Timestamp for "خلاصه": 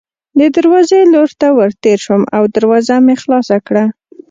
3.21-3.57